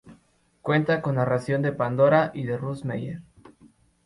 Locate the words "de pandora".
1.61-2.31